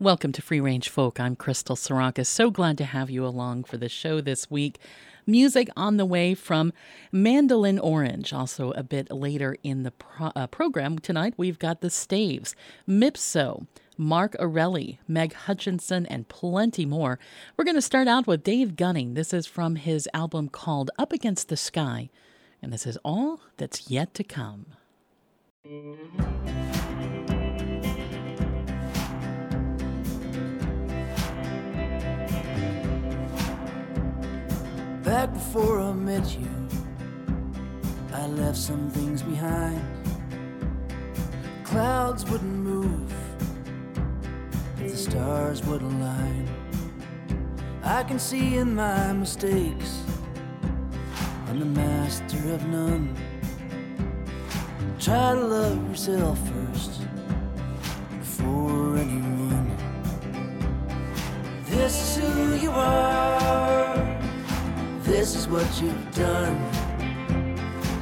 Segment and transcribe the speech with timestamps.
[0.00, 1.20] Welcome to Free Range Folk.
[1.20, 2.24] I'm Crystal Sarakas.
[2.24, 4.78] So glad to have you along for the show this week.
[5.26, 6.72] Music on the way from
[7.12, 8.32] Mandolin Orange.
[8.32, 12.56] Also, a bit later in the pro- uh, program tonight, we've got the Staves,
[12.88, 13.66] Mipso,
[13.98, 17.18] Mark Erelli, Meg Hutchinson, and plenty more.
[17.58, 19.12] We're going to start out with Dave Gunning.
[19.12, 22.08] This is from his album called Up Against the Sky,
[22.62, 24.64] and this is all that's yet to come.
[35.10, 36.48] Back before I met you,
[38.12, 39.82] I left some things behind.
[41.64, 43.12] Clouds wouldn't move,
[44.76, 46.48] the stars would align.
[47.82, 50.04] I can see in my mistakes,
[51.48, 53.16] I'm the master of none.
[55.00, 57.00] Try to love yourself first
[58.20, 59.76] before anyone.
[61.64, 63.69] This is who you are.
[65.10, 66.56] This is what you've done.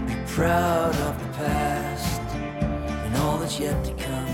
[0.06, 4.28] Be proud of the past and all that's yet to come.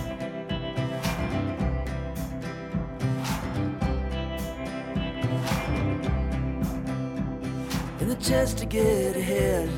[8.01, 9.71] In the chest to get ahead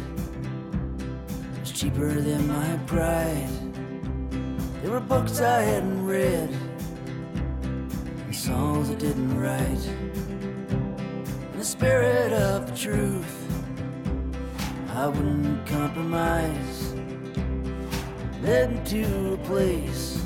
[1.60, 3.46] was cheaper than my pride.
[4.80, 6.48] There were books I hadn't read
[8.24, 10.15] and songs I didn't write
[11.66, 13.36] spirit of the truth.
[14.94, 16.94] I wouldn't compromise.
[18.40, 20.18] Led me to a place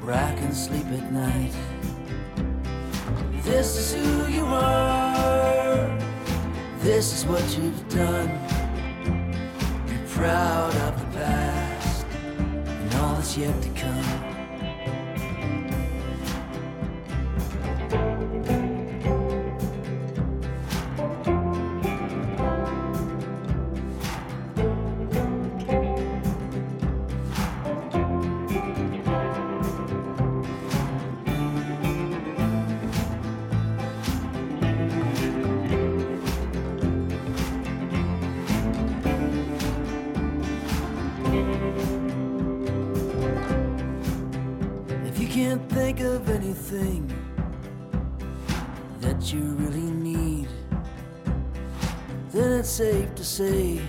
[0.00, 1.52] where I can sleep at night.
[3.42, 5.98] This is who you are.
[6.78, 8.30] This is what you've done.
[9.86, 14.29] Be proud of the past and all that's yet to come.
[53.40, 53.79] Say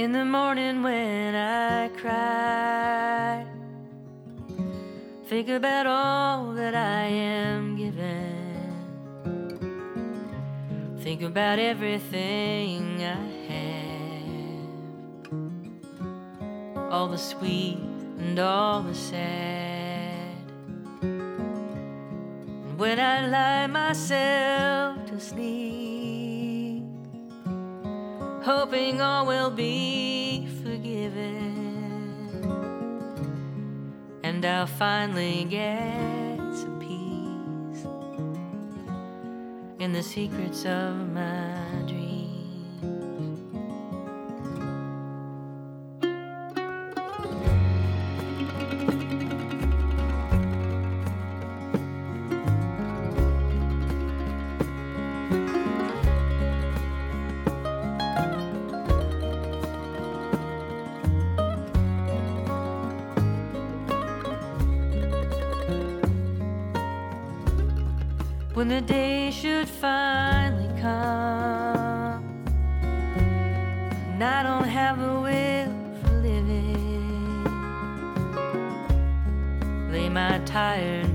[0.00, 3.44] In the morning when I cry,
[5.26, 8.78] think about all that I am given.
[11.00, 15.28] Think about everything I have,
[16.90, 17.76] all the sweet
[18.20, 20.34] and all the sad.
[21.02, 24.79] And when I lie myself
[28.70, 32.38] hoping all will be forgiven,
[34.22, 37.84] and I'll finally get some peace
[39.80, 41.99] in the secrets of my dreams.
[68.70, 72.22] The day should finally come.
[74.12, 77.44] And I don't have the will for living.
[79.90, 81.09] Lay my tired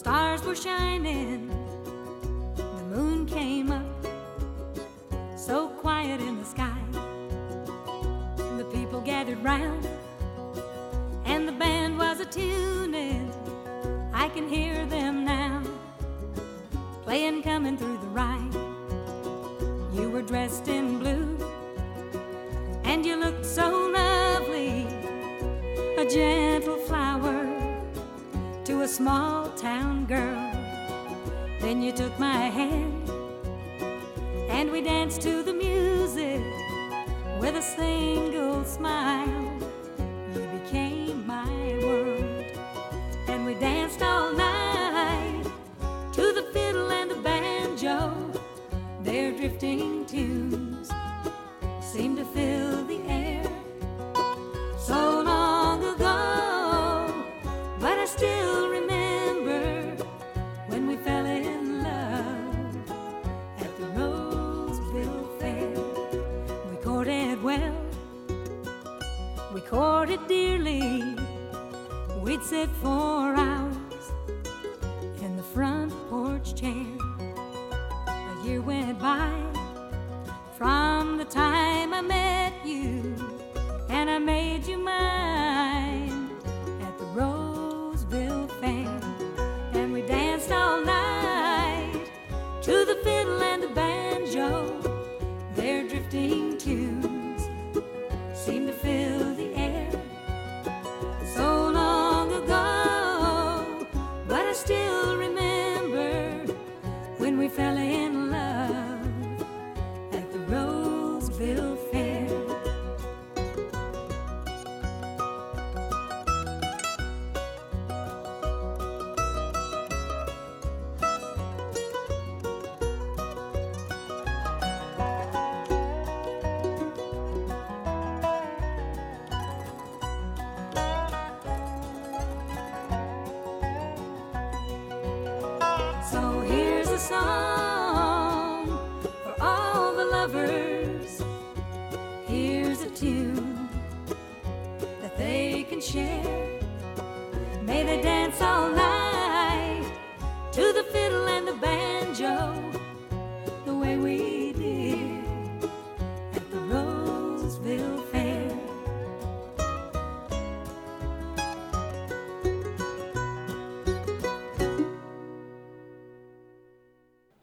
[0.00, 1.59] stars were shining,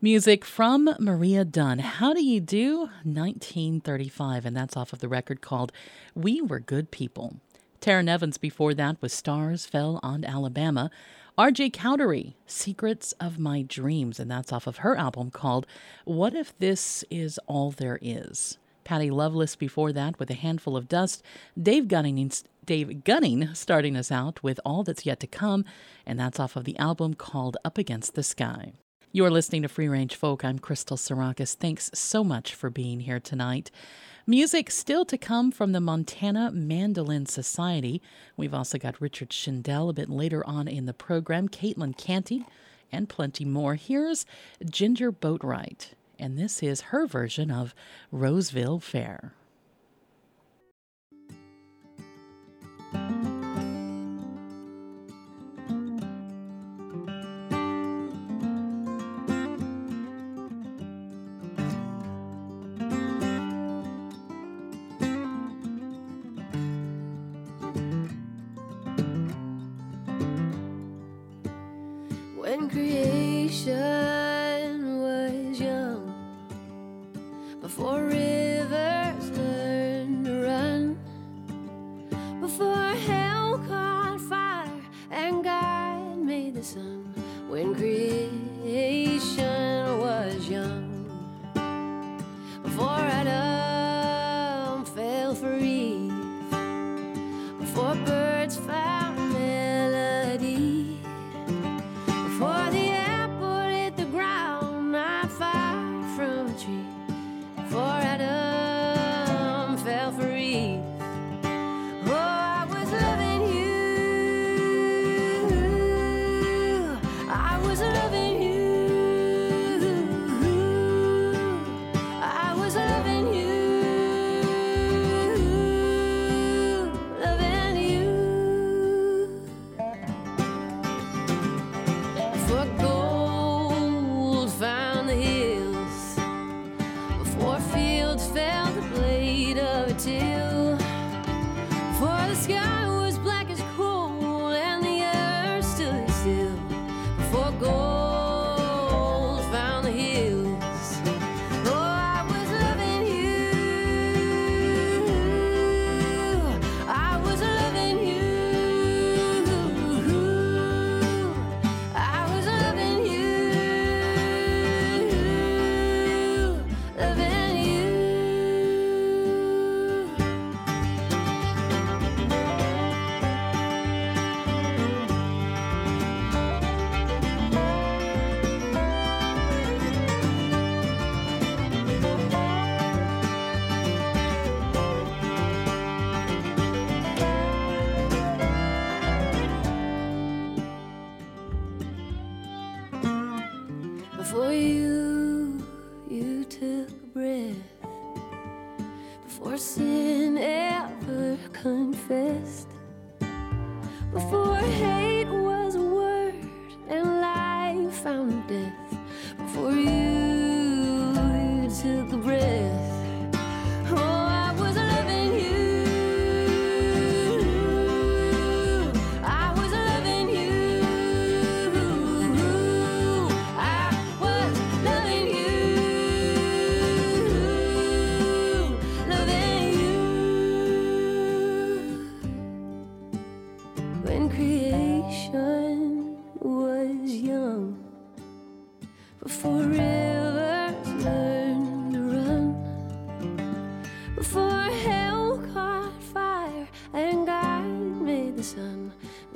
[0.08, 1.80] Music from Maria Dunn.
[1.80, 2.90] How do you do?
[3.04, 5.74] 1935, and that's off of the record called
[6.16, 7.42] We Were Good People.
[7.82, 10.90] Taryn Evans before that was Stars Fell on Alabama.
[11.38, 15.68] RJ Cowdery, Secrets of My Dreams, and that's off of her album called
[16.06, 18.58] What If This Is All There Is.
[18.86, 21.22] Patty Loveless before that with A Handful of Dust.
[21.62, 22.32] Dave Gunning,
[22.66, 25.66] Dave Gunning starting us out with All That's Yet to Come,
[26.06, 28.72] and that's off of the album called Up Against the Sky.
[29.18, 30.46] You're listening to Free Range Folk.
[30.46, 31.56] I'm Crystal Sarakas.
[31.56, 33.72] Thanks so much for being here tonight.
[34.28, 38.00] Music still to come from the Montana Mandolin Society.
[38.36, 42.46] We've also got Richard Shindell a bit later on in the program, Caitlin Canty,
[42.92, 43.74] and plenty more.
[43.74, 44.28] Here's
[44.64, 47.74] Ginger Boatwright, and this is her version of
[48.12, 49.34] Roseville Fair.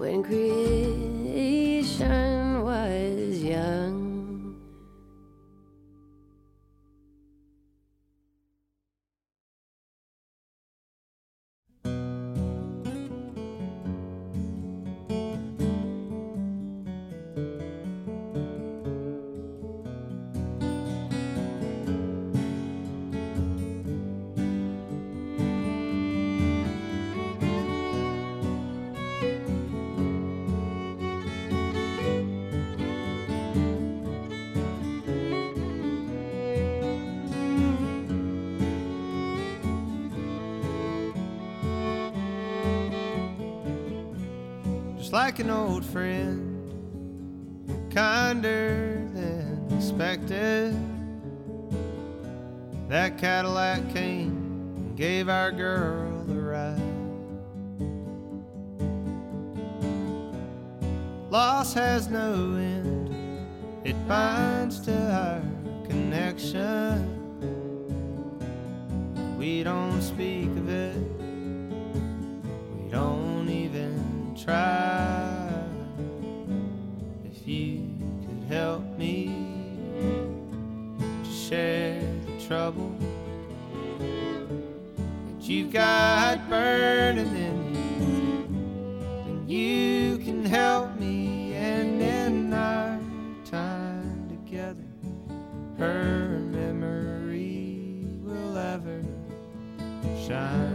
[0.02, 0.51] When creation
[45.12, 46.40] like an old friend,
[47.94, 50.74] kinder than expected.
[52.88, 54.30] That Cadillac came
[54.78, 56.82] and gave our girl a ride.
[61.30, 63.14] Loss has no end,
[63.84, 65.42] it binds to our
[65.88, 67.18] connection.
[69.38, 70.96] We don't speak of it,
[72.78, 74.81] we don't even try.
[82.52, 82.94] Trouble.
[83.98, 88.46] That you've got burning in you,
[89.26, 91.54] then you can help me.
[91.54, 93.00] And in our
[93.46, 94.84] time together,
[95.78, 97.78] her memory
[98.22, 99.02] will ever
[100.28, 100.71] shine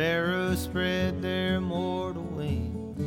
[0.00, 2.98] sparrows spread their mortal wings.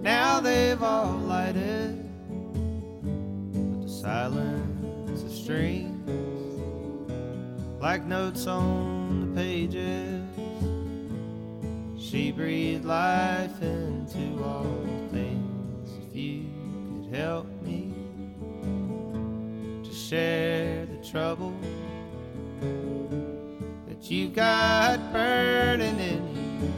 [0.00, 2.08] Now they've all lighted
[3.52, 6.62] with the silence of strings,
[7.80, 10.22] like notes on the pages.
[12.00, 15.90] She breathed life into all things.
[16.06, 16.44] If you
[17.02, 17.92] could help me
[19.82, 21.52] to share the trouble
[22.60, 26.72] that you've got burning in you,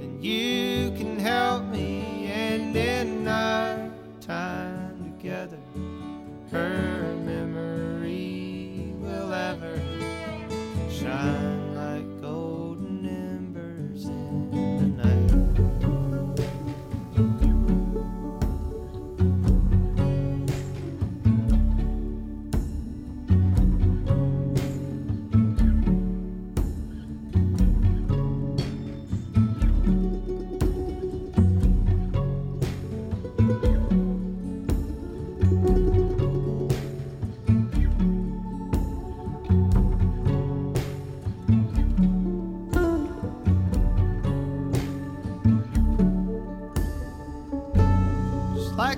[0.00, 2.26] then you can help me.
[2.32, 5.58] And in our time together,
[6.50, 7.01] her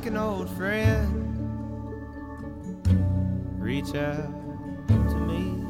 [0.05, 1.41] like an old friend.
[3.59, 4.29] Reach out
[5.09, 5.65] to me,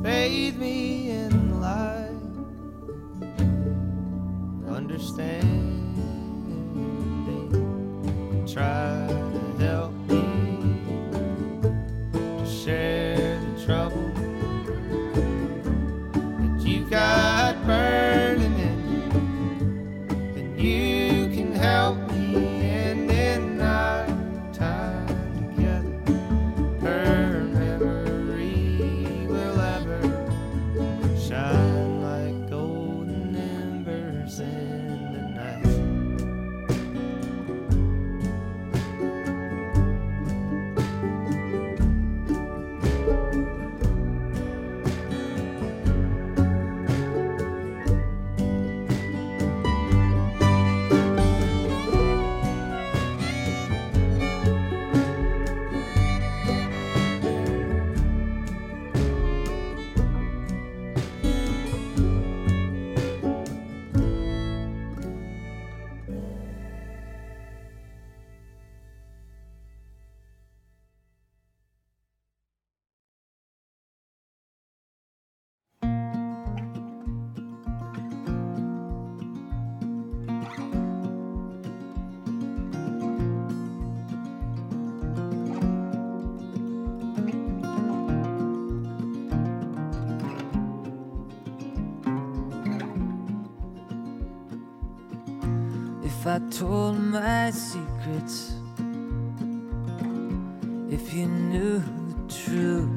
[0.00, 2.08] bathe me in the light,
[4.74, 5.66] understanding.
[8.50, 8.89] Try
[97.10, 98.52] my secrets
[100.90, 102.88] if you knew the truth.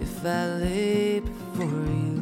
[0.00, 2.16] If I lay before you,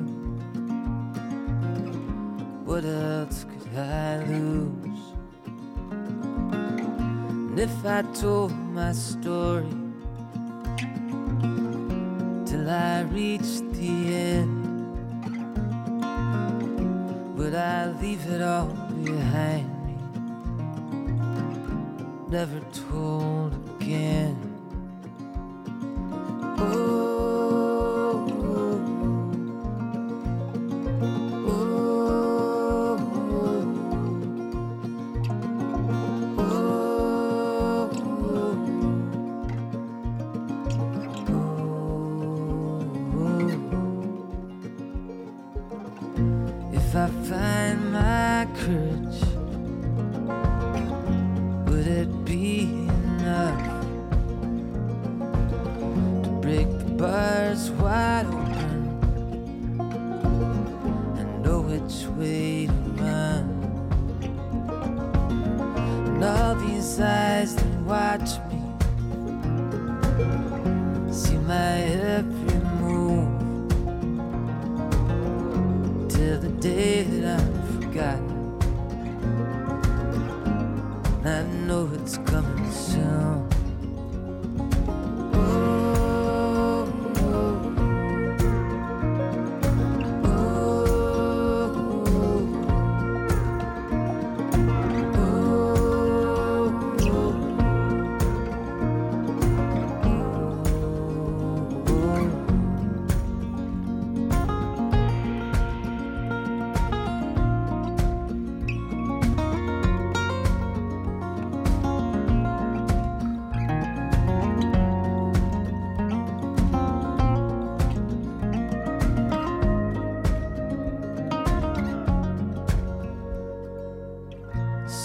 [2.65, 5.03] what else could I lose?
[7.51, 9.71] And if I told my story
[12.45, 13.66] till I reached
[22.47, 23.06] never told.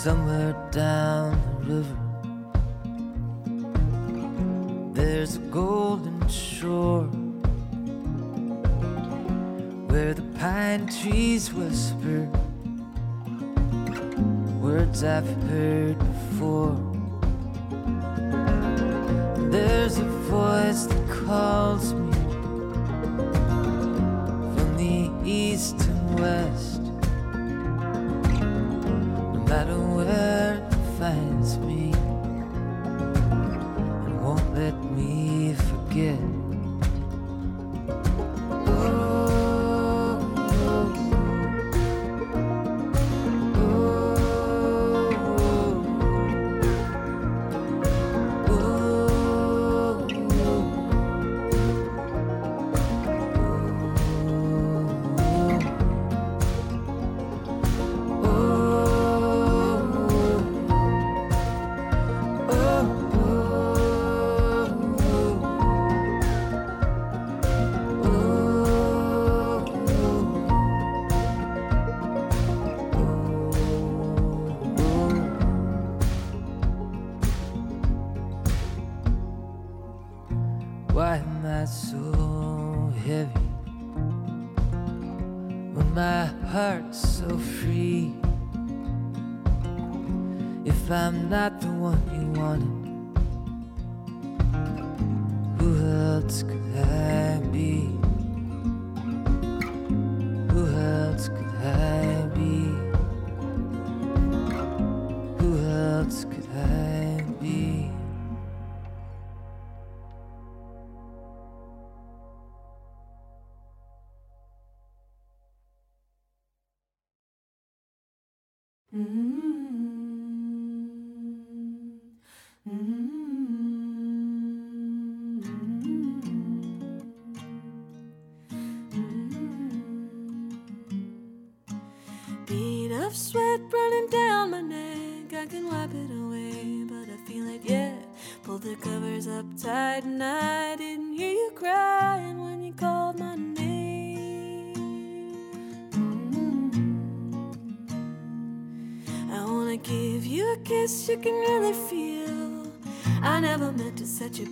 [0.04, 1.98] Somewhere down the river,
[4.94, 7.04] there's a golden shore
[9.92, 12.28] where the pine trees whisper
[14.60, 16.81] words I've heard before.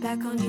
[0.10, 0.49] back on you.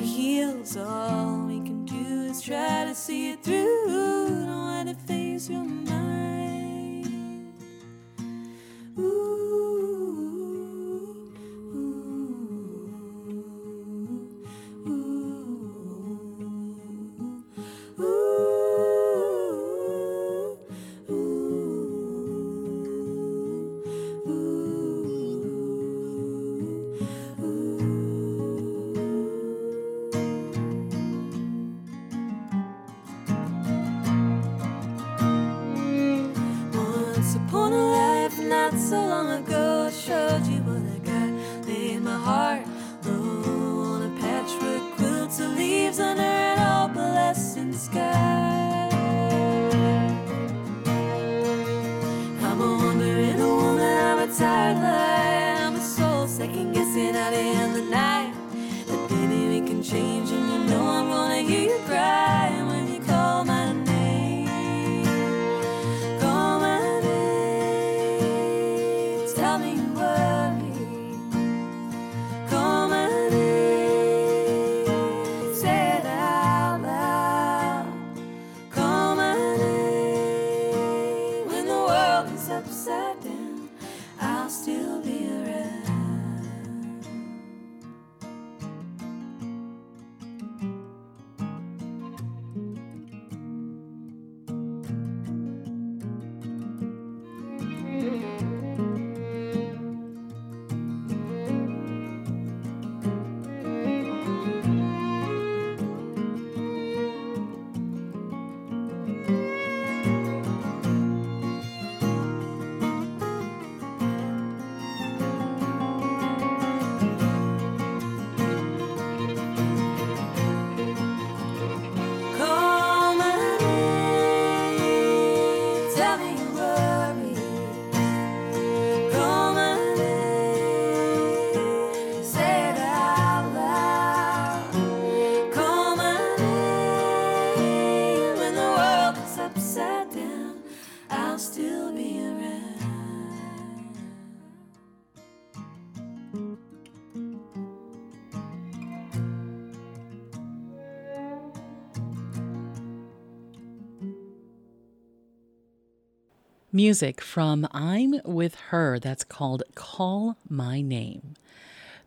[156.83, 161.35] Music from I'm With Her, that's called Call My Name.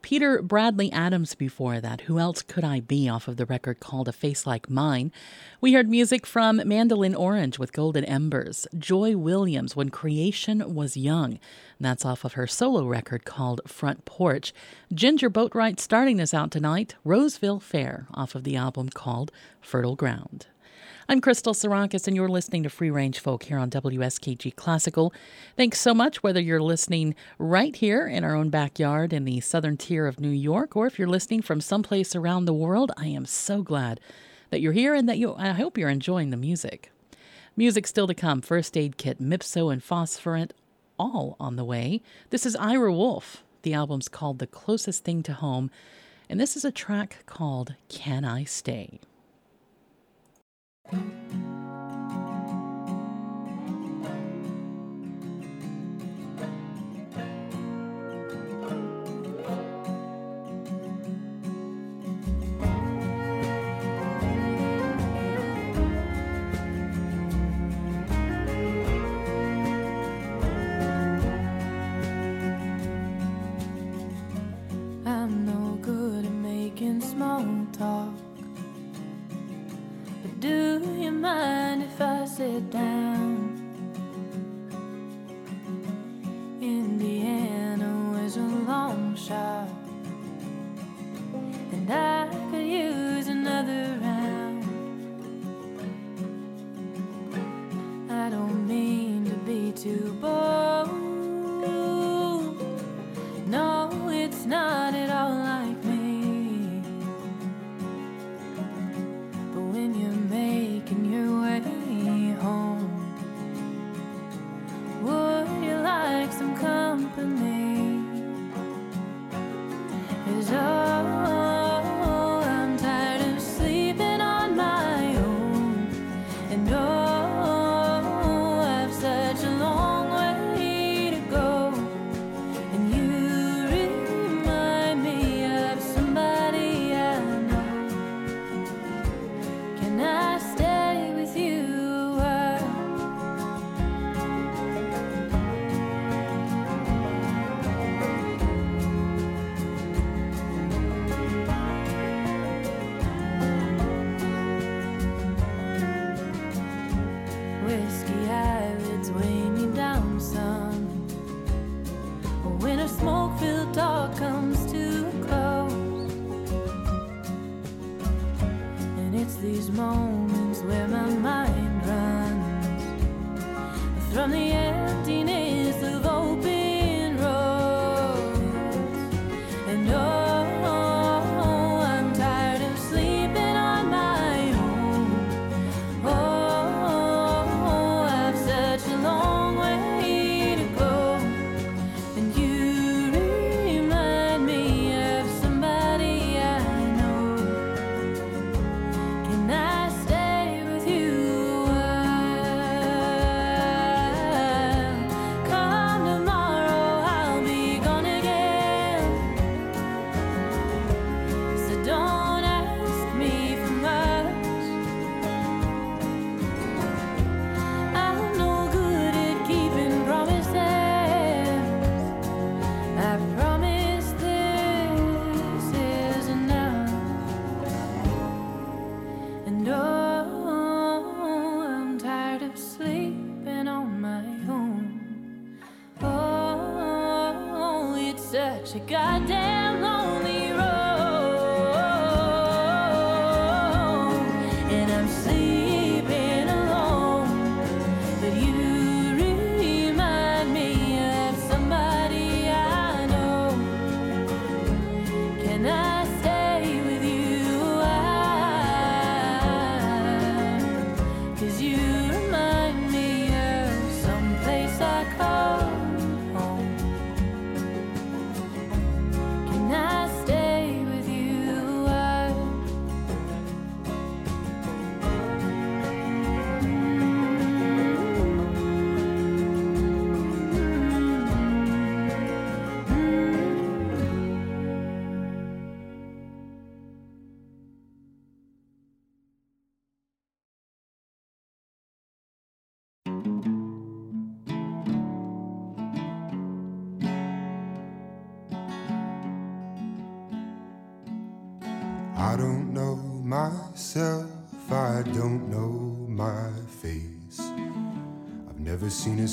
[0.01, 4.07] Peter Bradley Adams before that, Who Else Could I Be, off of the record called
[4.07, 5.11] A Face Like Mine.
[5.61, 11.38] We heard music from Mandolin Orange with Golden Embers, Joy Williams, When Creation Was Young,
[11.80, 14.55] that's off of her solo record called Front Porch.
[14.91, 20.47] Ginger Boatwright starting us out tonight, Roseville Fair, off of the album called Fertile Ground.
[21.10, 25.14] I'm Crystal Sarakas, and you're listening to Free Range Folk here on WSKG Classical.
[25.58, 29.76] Thanks so much, whether you're listening right here in our own backyard in the southern
[29.76, 32.93] tier of New York, or if you're listening from someplace around the world.
[32.95, 33.99] I am so glad
[34.49, 35.36] that you're here and that you.
[35.36, 36.89] I hope you're enjoying the music.
[37.58, 38.41] Music still to come.
[38.41, 40.54] First Aid Kit, Mipso, and Phosphorescent,
[40.97, 42.01] all on the way.
[42.30, 43.43] This is Ira Wolf.
[43.64, 45.70] The album's called The Closest Thing to Home,
[46.30, 49.01] and this is a track called Can I Stay?
[50.91, 51.43] I'm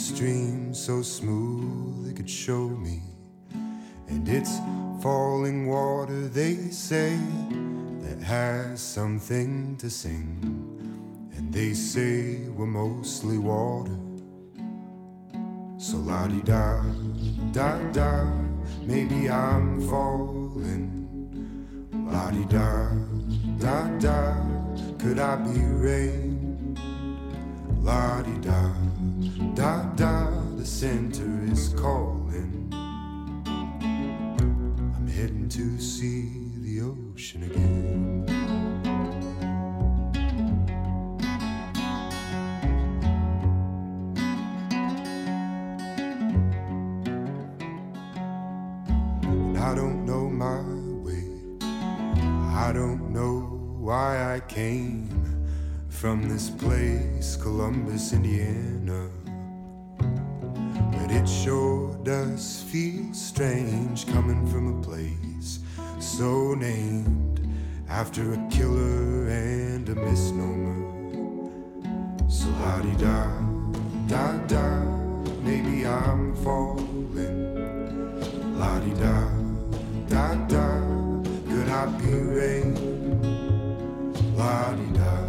[0.00, 3.02] stream so smooth it could show me.
[4.08, 4.58] And it's
[5.02, 7.18] falling water, they say,
[8.00, 10.40] that has something to sing.
[11.36, 13.98] And they say we're mostly water.
[15.76, 16.82] So la di da,
[17.52, 18.24] da da,
[18.82, 20.88] maybe I'm falling.
[22.10, 22.88] La di da,
[23.58, 24.34] da da,
[24.98, 26.49] could I be rain?
[27.82, 28.72] La di da,
[29.54, 32.68] da da, the center is calling.
[32.72, 38.26] I'm heading to see the ocean again.
[49.22, 50.60] And I don't know my
[51.02, 51.24] way.
[51.62, 53.40] I don't know
[53.78, 55.19] why I came
[56.00, 59.10] from this place, Columbus, Indiana.
[59.98, 65.58] But it sure does feel strange coming from a place
[65.98, 67.46] so named
[67.90, 70.80] after a killer and a misnomer.
[72.30, 73.26] So la di da,
[74.06, 74.80] da da,
[75.42, 77.44] maybe I'm falling.
[78.58, 79.28] La di da,
[80.08, 80.80] da da,
[81.46, 82.72] could I be rain?
[84.34, 85.19] La di da,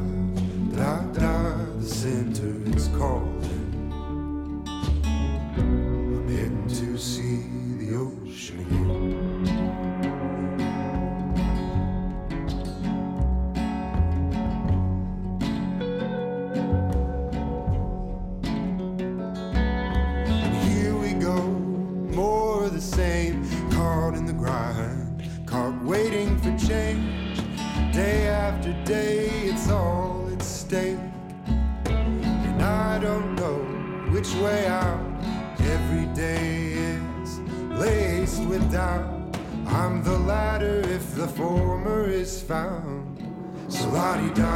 [43.81, 44.53] So la di da,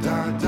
[0.00, 0.47] da da,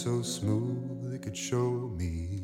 [0.00, 2.39] so smooth it could show me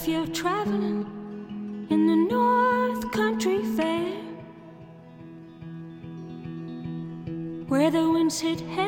[0.00, 1.04] if you're traveling
[1.90, 4.14] in the North Country Fair,
[7.66, 8.87] where the winds hit heavy.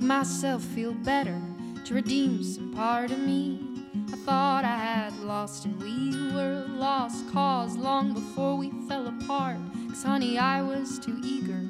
[0.00, 1.40] make myself feel better,
[1.84, 3.60] to redeem some part of me.
[4.12, 9.58] I thought I had lost, and we were lost cause long before we fell apart.
[9.88, 11.68] Cause, honey, I was too eager,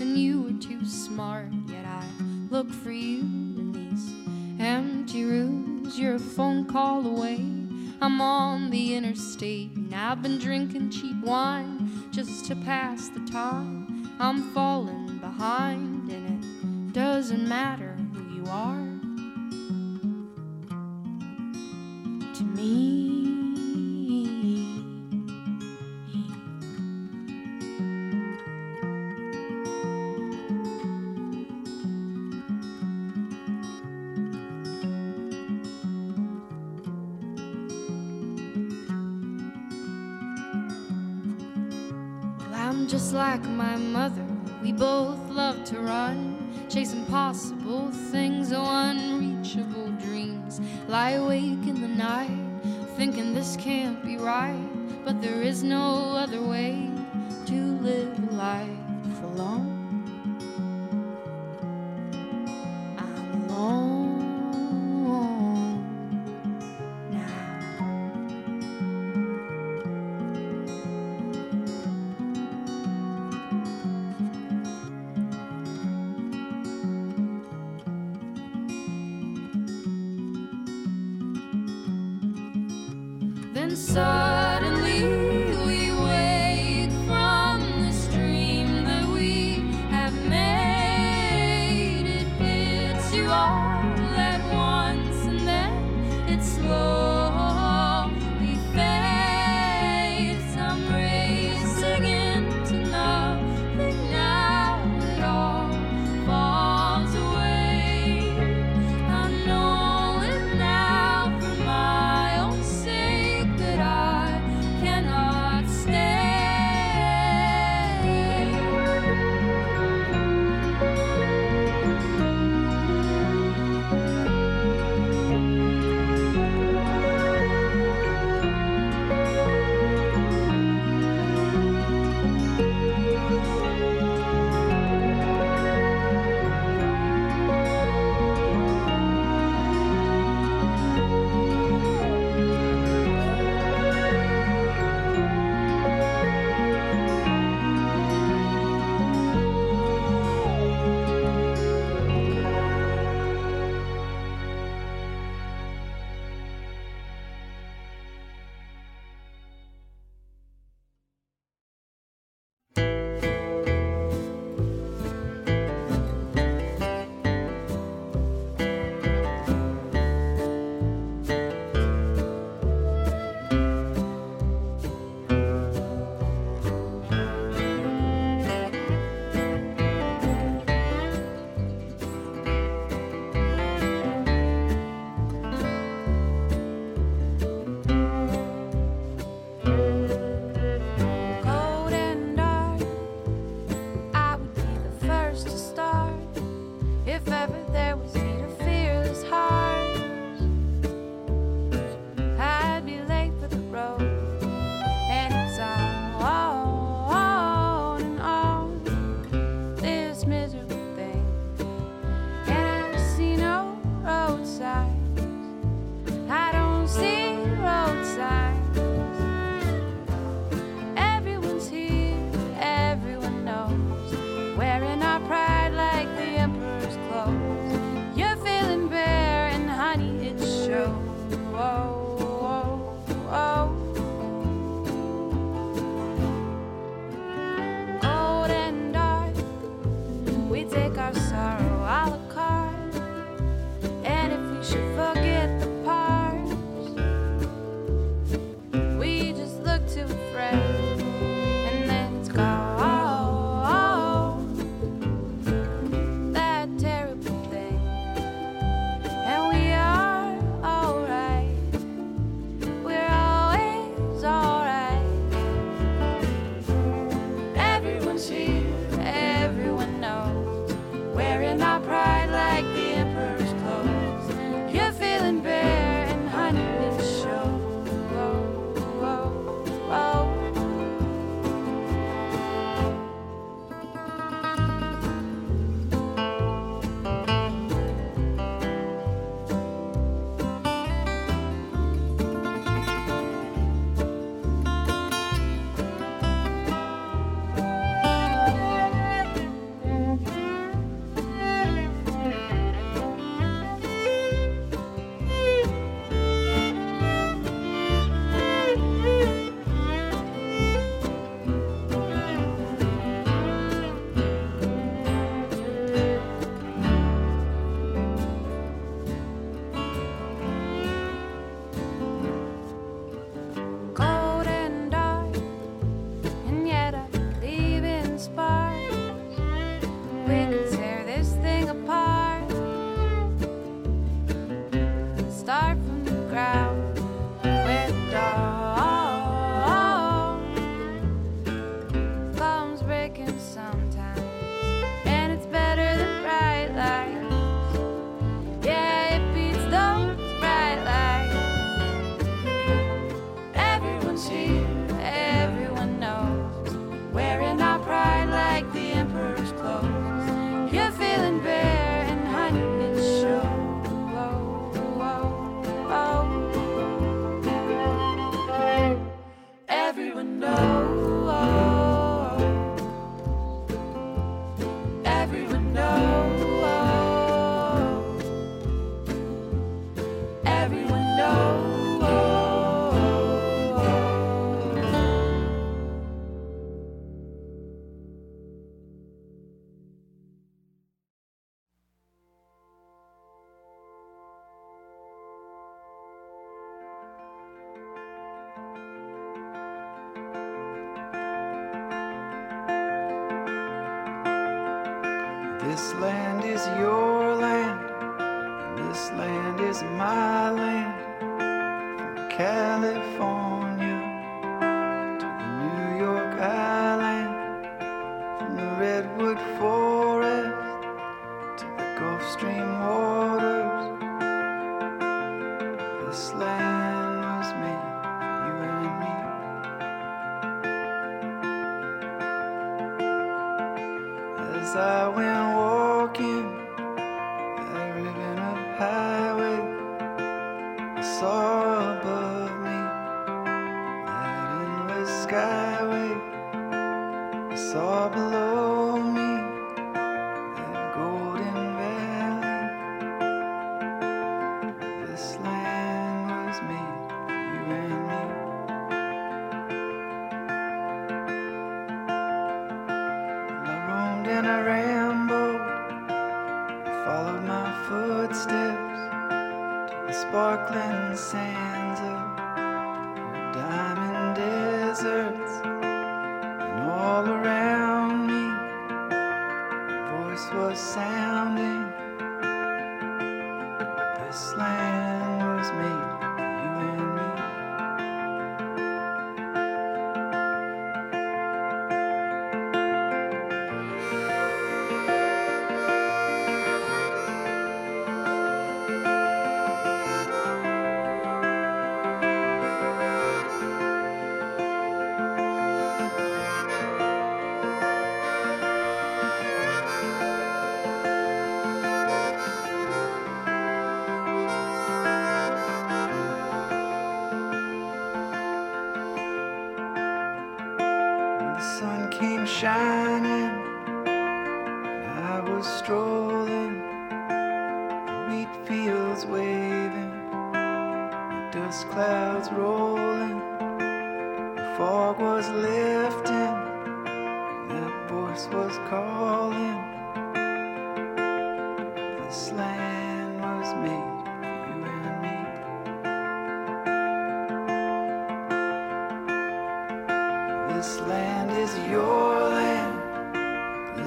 [0.00, 1.48] and you were too smart.
[1.66, 2.04] Yet I
[2.50, 4.12] look for you in these
[4.60, 5.98] empty rooms.
[5.98, 7.40] You're a phone call away.
[8.00, 14.10] I'm on the interstate, and I've been drinking cheap wine just to pass the time.
[14.20, 16.23] I'm falling behind, and
[17.24, 18.93] doesn't matter who you are.
[53.64, 54.68] can't be right,
[55.06, 56.90] but there is no other way
[57.46, 58.68] to live life
[59.22, 59.73] alone.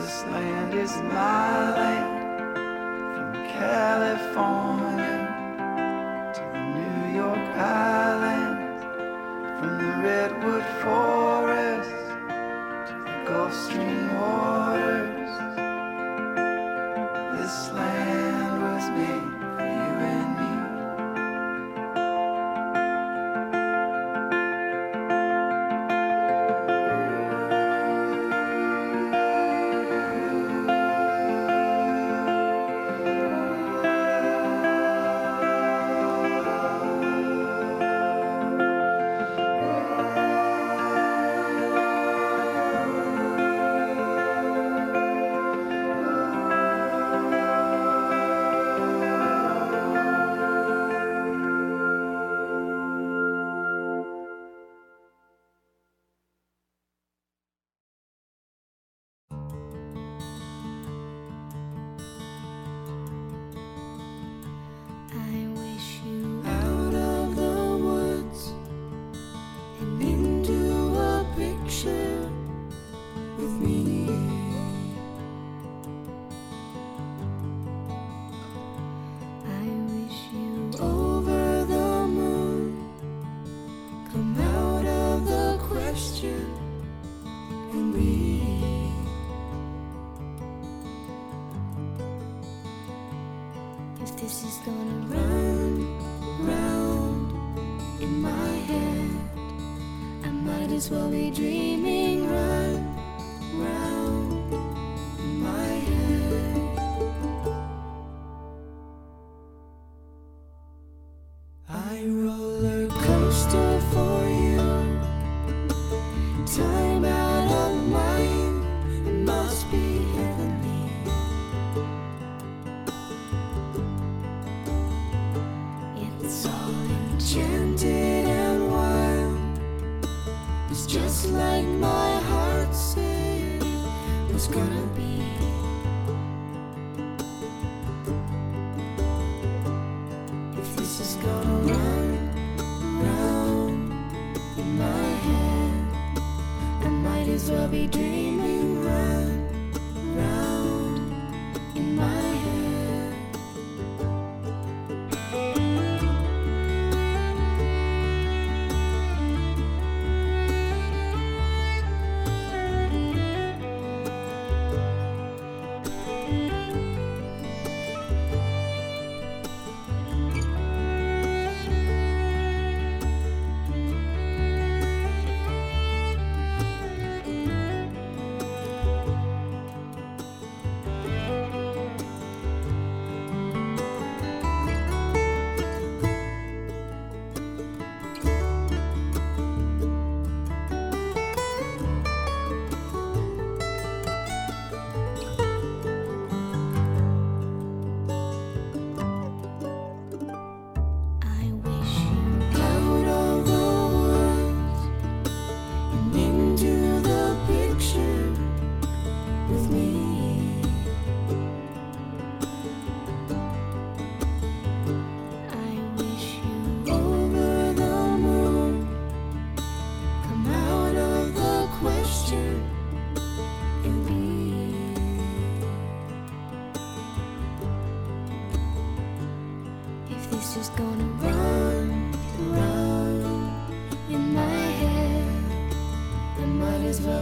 [0.08, 2.55] This land is my land.
[3.14, 5.16] From California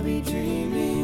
[0.06, 0.95] be dreaming.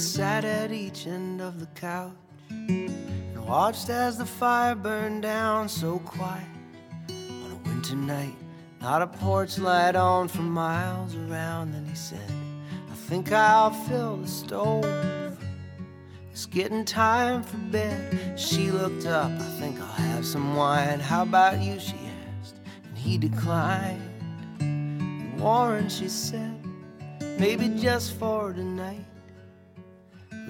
[0.00, 2.12] Sat at each end of the couch
[2.48, 6.46] and watched as the fire burned down so quiet
[7.10, 8.34] on a winter night.
[8.80, 11.72] Not a porch light on for miles around.
[11.74, 12.30] Then he said,
[12.90, 15.38] I think I'll fill the stove.
[16.32, 18.40] It's getting time for bed.
[18.40, 20.98] She looked up, I think I'll have some wine.
[20.98, 21.78] How about you?
[21.78, 21.96] She
[22.40, 22.56] asked,
[22.88, 24.00] and he declined.
[25.38, 26.64] Warren, she said,
[27.38, 29.04] maybe just for tonight.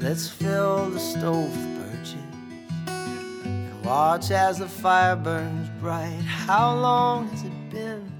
[0.00, 2.14] Let's fill the stove with birches
[2.86, 6.22] and watch as the fire burns bright.
[6.24, 8.10] How long has it been?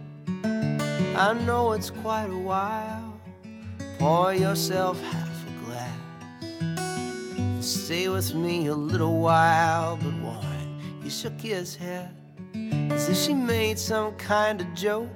[1.16, 3.18] I know it's quite a while.
[3.98, 5.98] Pour yourself half a glass.
[7.64, 12.14] Stay with me a little while, but Warren, he shook his head
[12.90, 15.08] as if she made some kind of joke.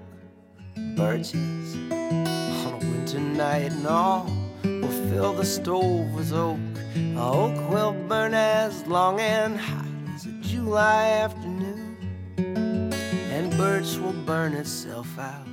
[0.97, 4.44] Birches on a winter night and all.
[4.85, 6.59] We'll fill the stove with oak.
[7.17, 11.97] Oak will burn as long and hot as a July afternoon.
[12.37, 15.47] And birch will burn itself out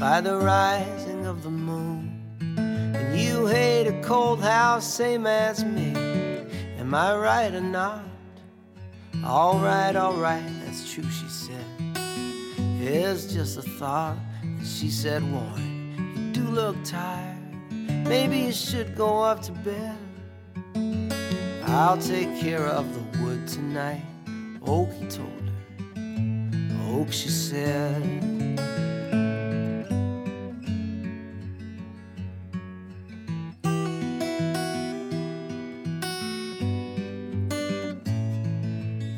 [0.00, 2.20] by the rising of the moon.
[2.40, 5.94] And you hate a cold house, same as me.
[6.76, 8.02] Am I right or not?
[9.24, 11.64] All right, all right, that's true, she said.
[12.80, 14.16] It's just a thought.
[14.42, 17.35] And she said, Warren, you do look tired.
[18.08, 19.98] Maybe you should go up to bed.
[21.64, 24.04] I'll take care of the wood tonight.
[24.64, 27.00] Oak, he told her.
[27.00, 28.02] Oak, she said.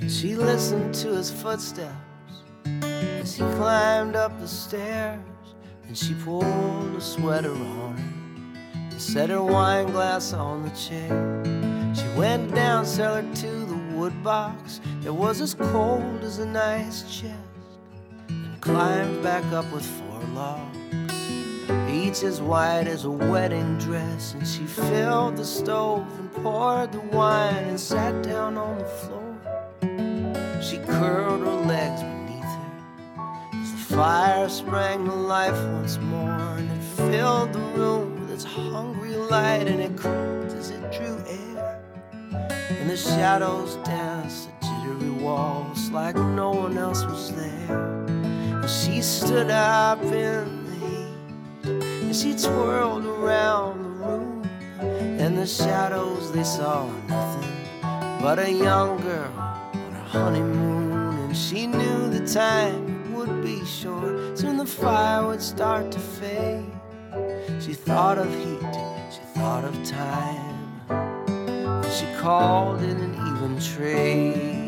[0.08, 1.92] She listened to his footsteps
[2.64, 5.20] as he climbed up the stairs,
[5.86, 8.17] and she pulled a sweater on him
[8.98, 11.44] and set her wine glass on the chair.
[11.94, 17.04] She went down cellar to the wood box that was as cold as a ice
[17.04, 17.38] chest,
[18.28, 20.76] and climbed back up with four logs
[21.88, 24.34] each as white as a wedding dress.
[24.34, 29.38] And she filled the stove and poured the wine and sat down on the floor.
[30.60, 36.56] She curled her legs beneath her as the fire sprang to life once more.
[36.58, 41.82] And it filled the room its hungry light and it cooled as it drew air.
[42.70, 47.96] And the shadows danced the jittery walls like no one else was there.
[48.06, 54.48] And she stood up in the heat and she twirled around the room.
[55.18, 57.56] And the shadows, they saw nothing
[58.20, 61.18] but a young girl on her honeymoon.
[61.24, 66.77] And she knew the time would be short, soon the fire would start to fade.
[67.60, 68.60] She thought of heat,
[69.10, 70.82] she thought of time,
[71.90, 74.67] she called in an even trade.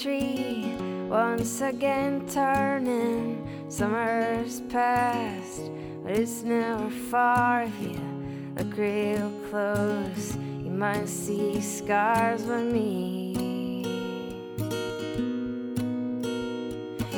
[0.00, 0.74] Tree
[1.08, 3.44] once again turning.
[3.68, 5.70] Summer's past,
[6.02, 8.00] but it's never far if you
[8.56, 10.36] look real close.
[10.36, 13.34] You might see scars with me.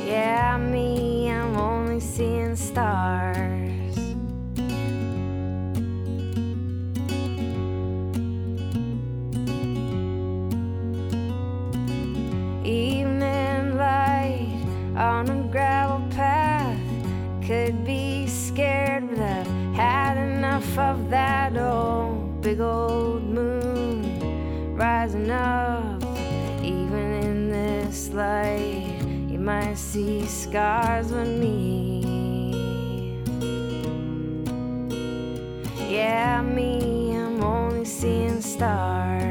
[0.06, 3.59] Yeah, me, I'm only seeing stars.
[20.78, 26.02] Of that old big old moon rising up.
[26.62, 28.98] Even in this light,
[29.28, 32.00] you might see scars with me.
[35.88, 39.30] Yeah, me, I'm only seeing stars.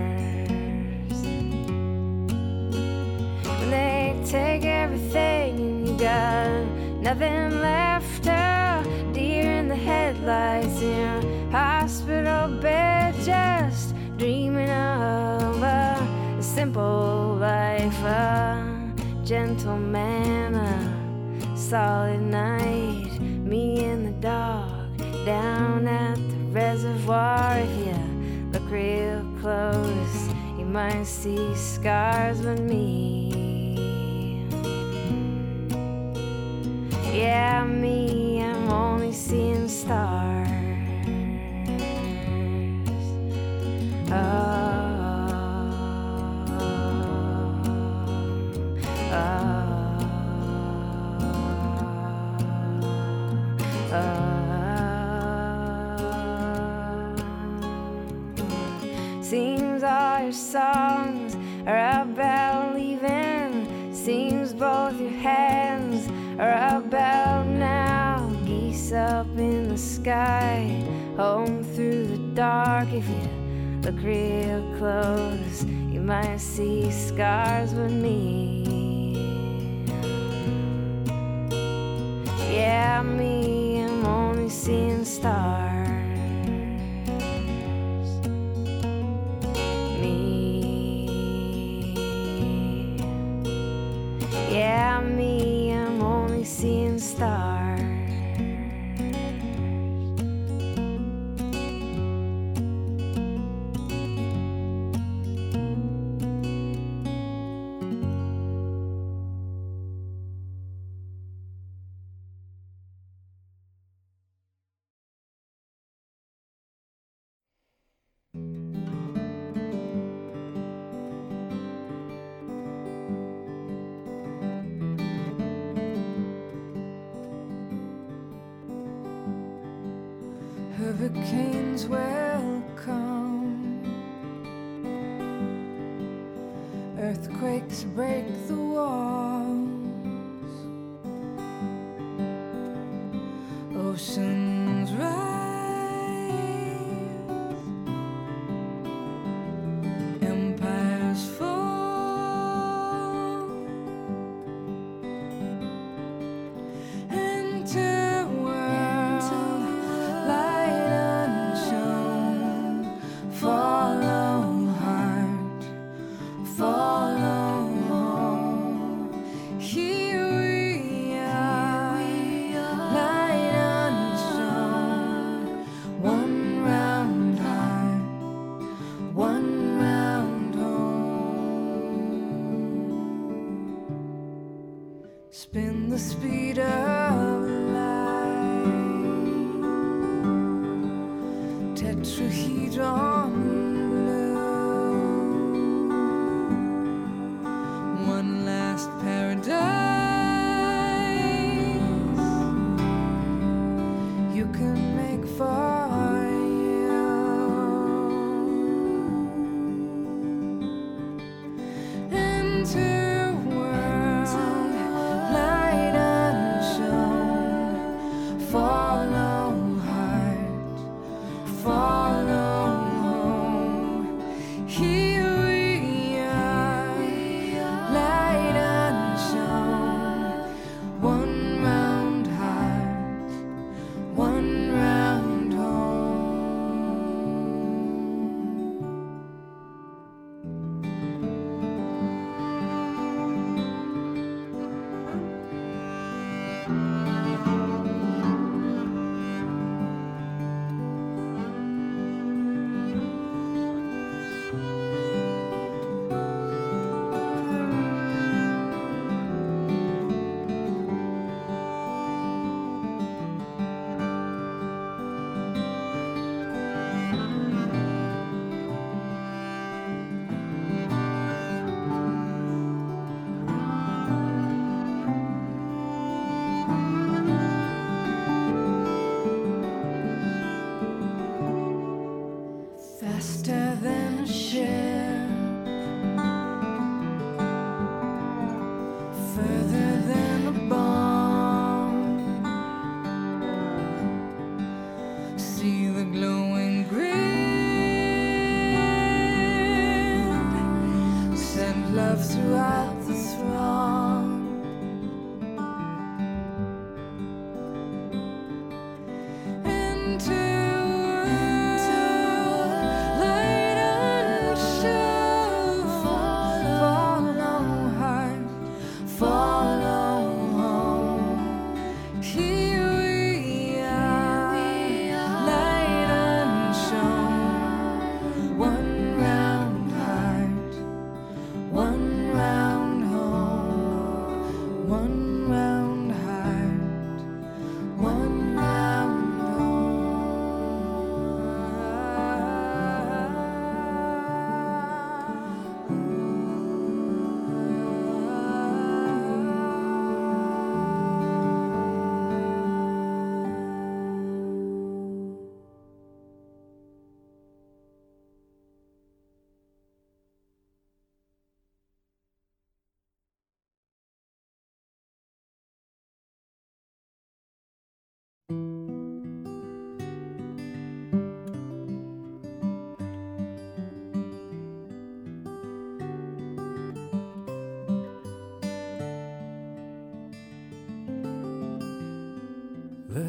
[3.60, 6.66] when they take everything and you got
[7.02, 8.84] nothing left a
[9.14, 11.29] deer in the headlights in
[16.60, 27.58] simple life a gentleman a solid night me and the dog down at the reservoir
[27.60, 27.96] if you
[28.52, 30.28] look real close
[30.58, 34.46] you might see scars with me
[37.14, 40.48] Yeah, me, I'm only seeing stars.
[44.12, 44.69] Oh,
[60.52, 61.36] songs
[61.68, 63.94] are about leaving.
[63.94, 66.08] Seems both your hands
[66.40, 68.32] are about now.
[68.46, 70.84] Geese up in the sky,
[71.16, 72.88] home through the dark.
[72.92, 73.30] If you
[73.84, 78.64] look real close, you might see scars with me.
[82.52, 85.79] Yeah, me, I'm only seeing stars.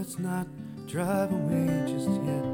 [0.01, 0.47] Let's not
[0.87, 2.50] drive away just yet.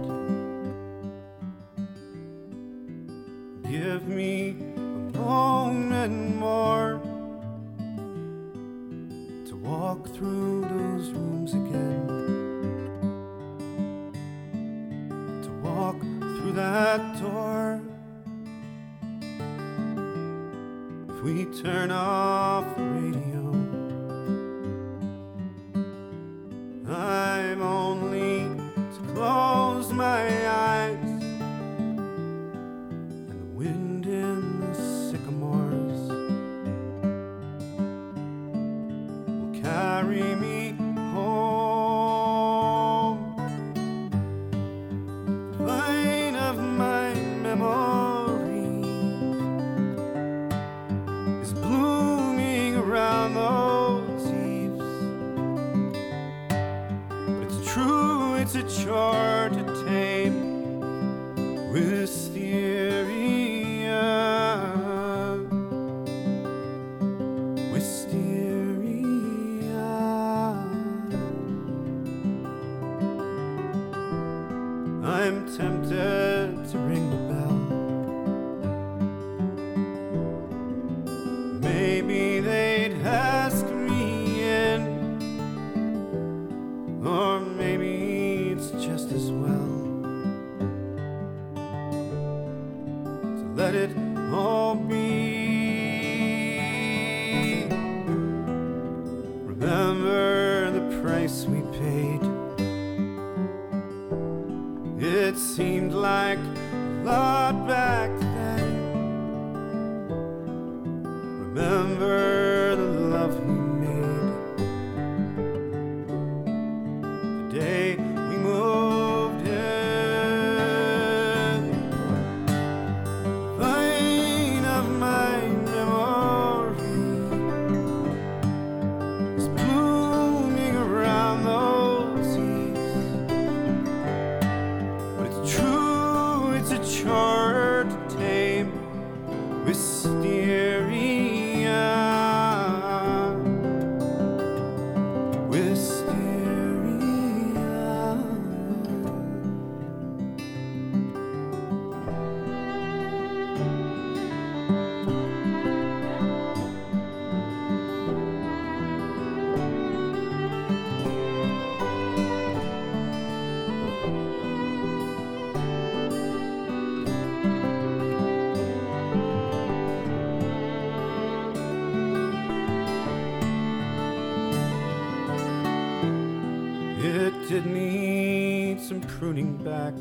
[179.66, 179.95] back.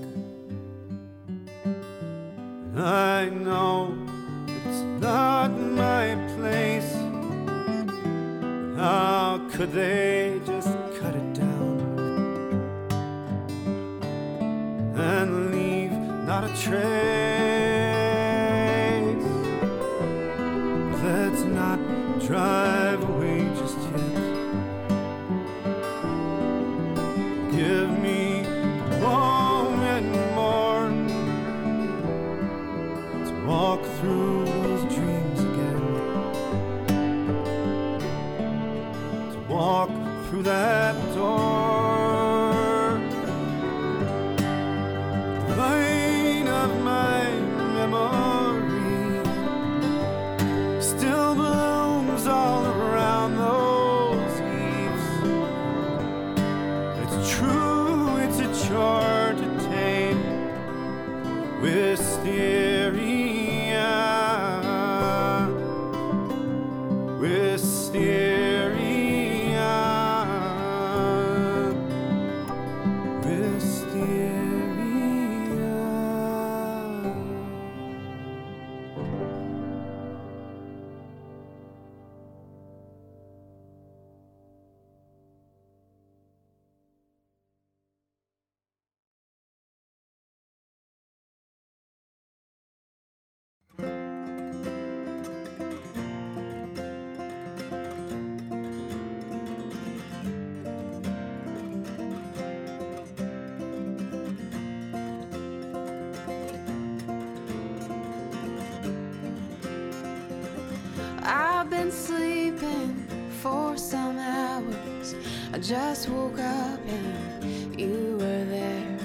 [113.45, 115.13] for some hours.
[115.53, 118.97] I just woke up and you were there.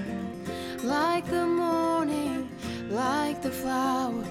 [0.83, 2.49] Like the morning,
[2.89, 4.30] like the flowers.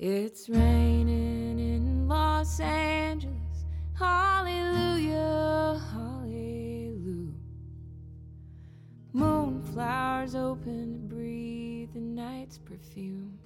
[0.00, 3.34] It's raining in Los Angeles.
[3.98, 7.32] Hallelujah, hallelujah.
[9.12, 13.36] Moonflowers open to breathe the night's perfume.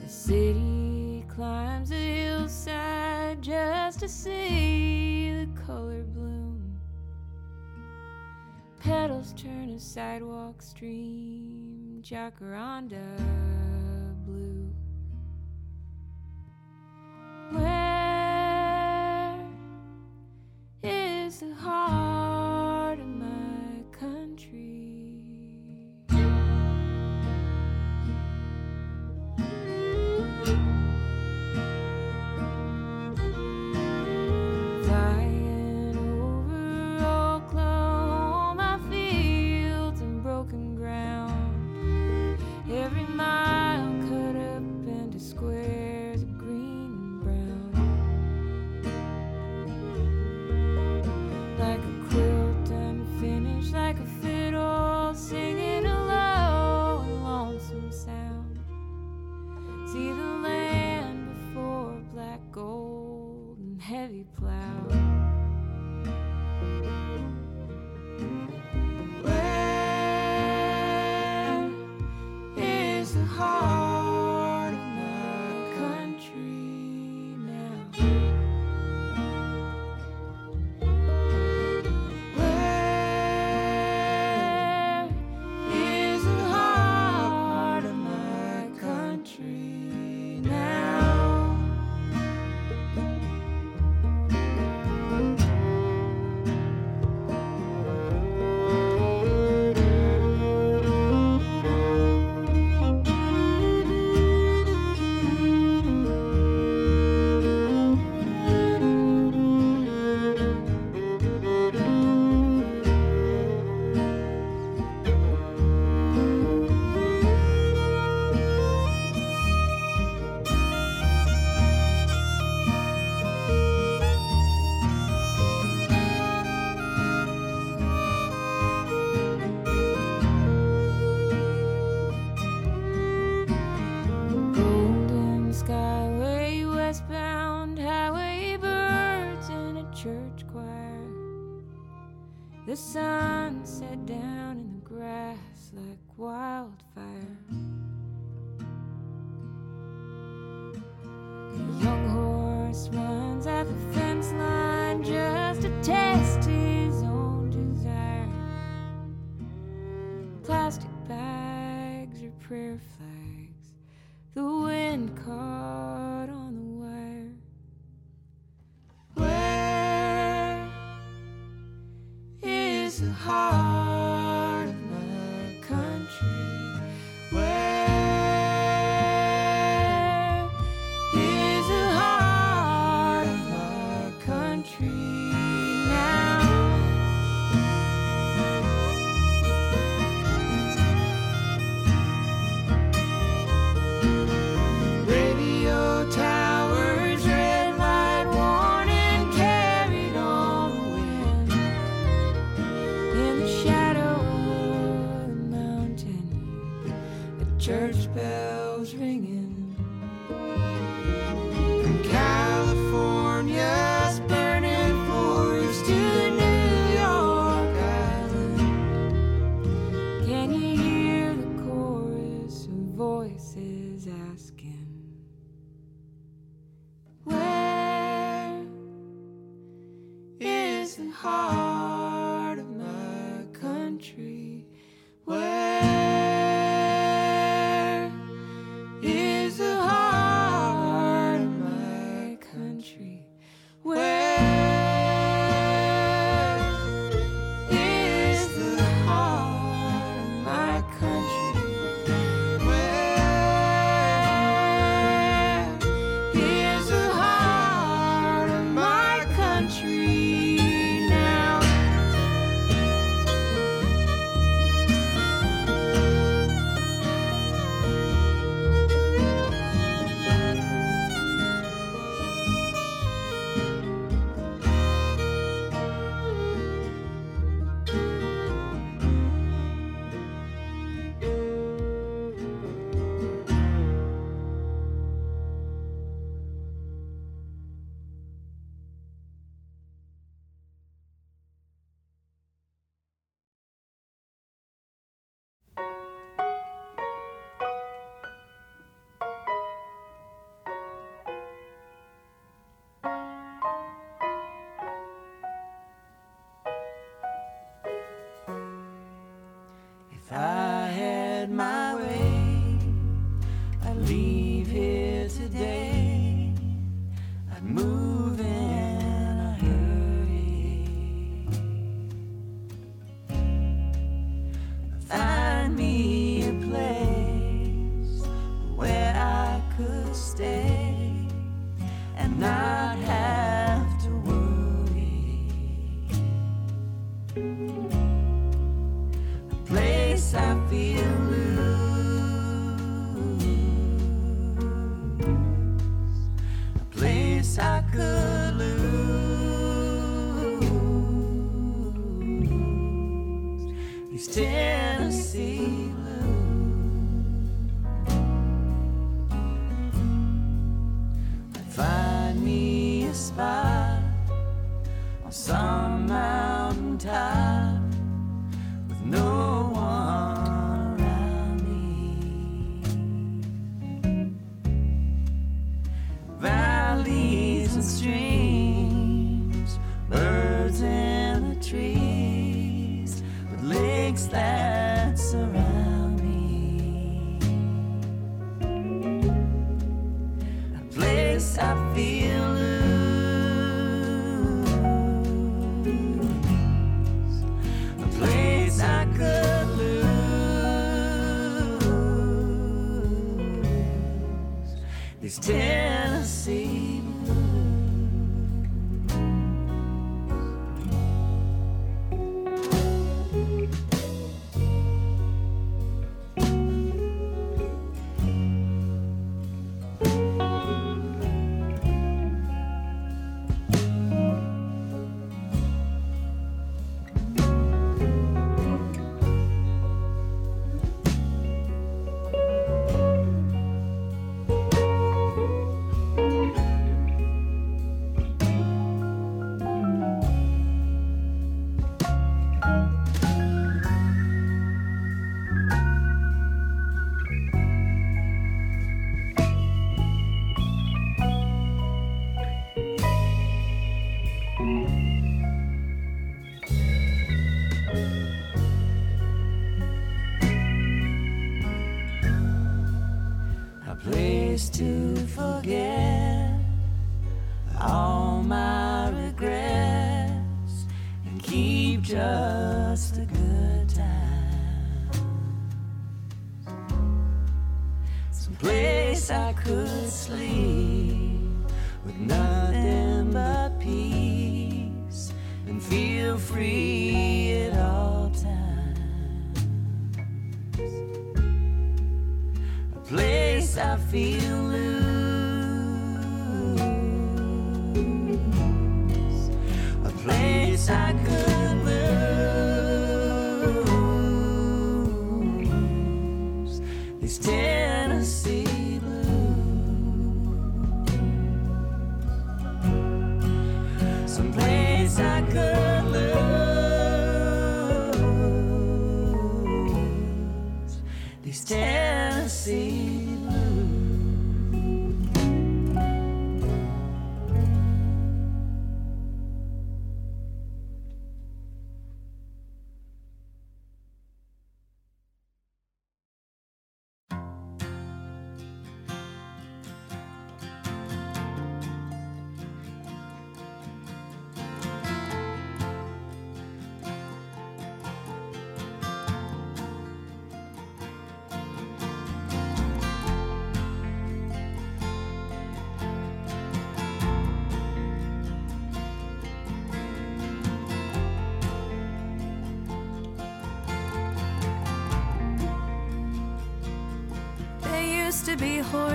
[0.00, 6.78] The city climbs a hillside just to see the color bloom.
[8.78, 11.67] Petals turn a sidewalk stream
[12.08, 13.04] Jacaranda
[14.24, 14.72] blue.
[17.50, 19.34] Where
[20.82, 22.17] is the heart?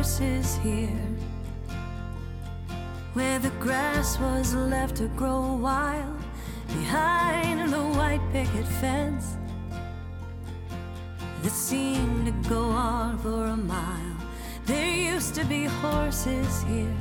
[0.04, 1.08] Horses here.
[3.14, 6.20] Where the grass was left to grow wild
[6.68, 9.38] behind the white picket fence
[11.42, 14.18] that seemed to go on for a mile.
[14.66, 16.98] There used to be horses here.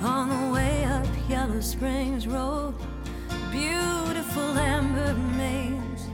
[0.00, 2.74] On the way up Yellow Springs Road,
[3.50, 6.08] beautiful amber maze,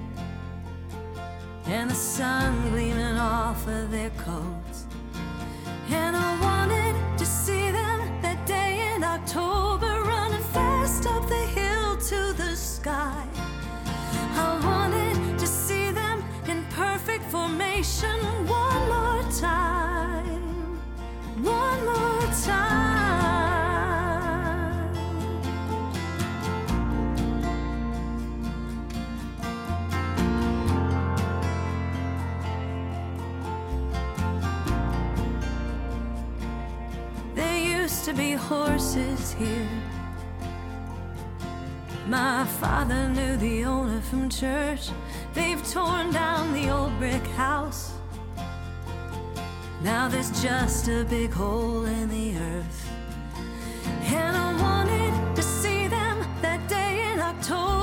[1.67, 2.90] and the sun gleaming
[3.61, 4.87] off of their coats.
[5.91, 11.97] And I wanted to see them that day in October, running fast up the hill
[11.97, 13.27] to the sky.
[14.37, 18.10] I wanted to see them in perfect formation
[37.91, 39.69] used to be horses here.
[42.07, 44.91] My father knew the owner from church.
[45.35, 47.93] They've torn down the old brick house.
[49.83, 52.81] Now there's just a big hole in the earth.
[54.03, 57.80] And I wanted to see them that day in October,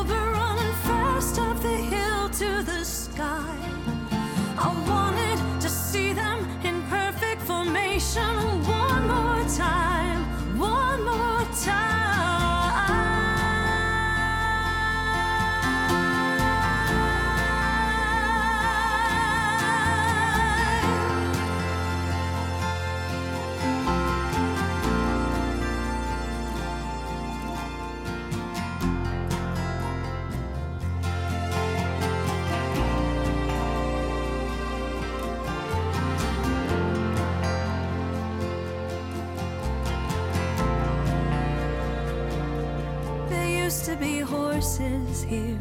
[44.58, 45.60] horses here.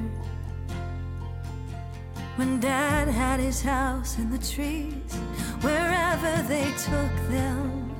[2.36, 5.12] When Dad had his house in the trees,
[5.60, 7.90] wherever they took them.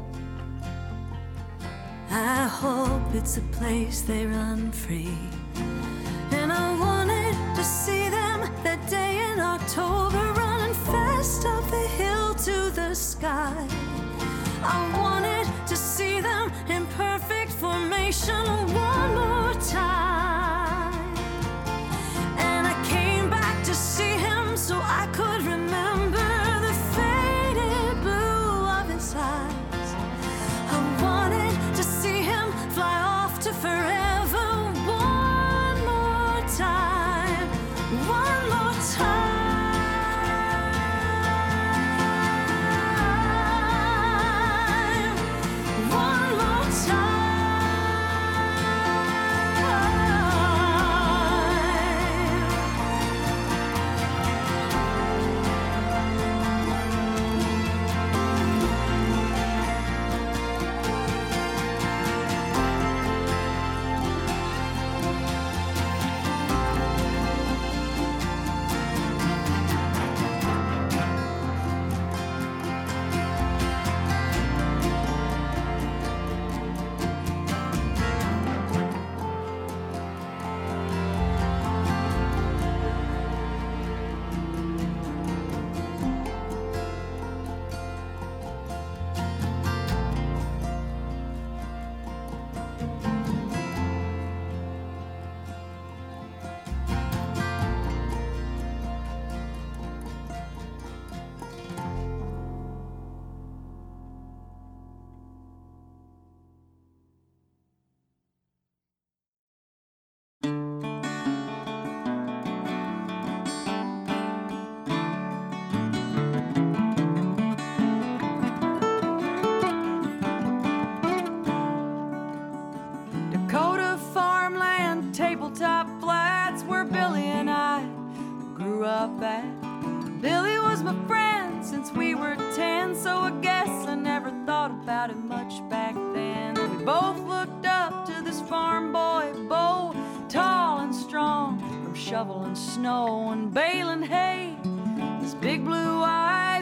[2.11, 5.19] I hope it's a place they run free.
[6.31, 12.35] And I wanted to see them that day in October, running fast up the hill
[12.49, 13.69] to the sky.
[14.63, 20.36] I wanted to see them in perfect formation one more time.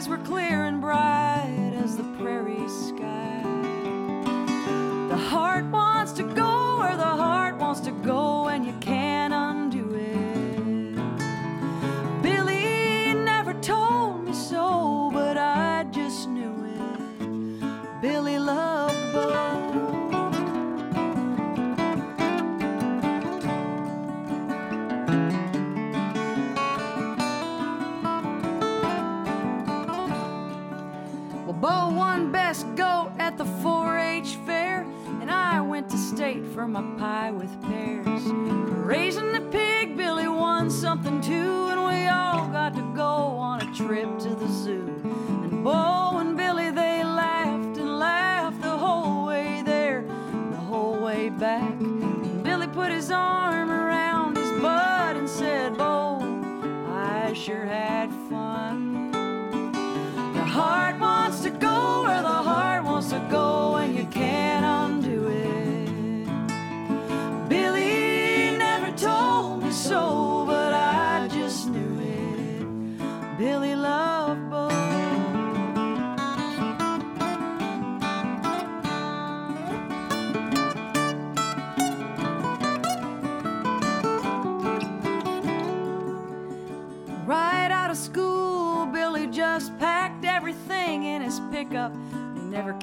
[0.05, 3.41] Eyes were clear and bright as the prairie sky.
[5.09, 8.44] The heart wants to go where the heart wants to go,
[36.55, 37.31] for my pie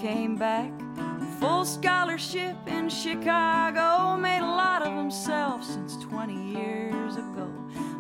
[0.03, 0.73] came back.
[1.39, 7.49] Full scholarship in Chicago, made a lot of himself since 20 years ago.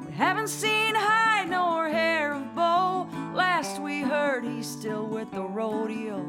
[0.04, 3.06] We haven't seen hide nor hair of Bo.
[3.32, 6.26] Last we heard, he's still with the rodeo.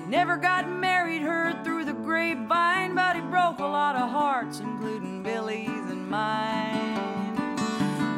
[0.00, 4.58] He never got married, heard through the grapevine, but he broke a lot of hearts,
[4.58, 7.54] including Billy's and mine.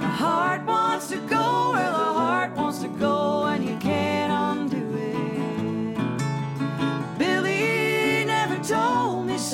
[0.00, 3.75] The heart wants to go where the heart wants to go, and you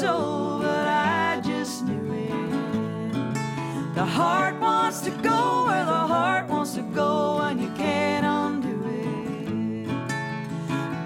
[0.03, 3.95] told me so, but I just knew it.
[3.95, 8.83] The heart wants to go where the heart wants to go, and you can't undo
[8.89, 9.87] it.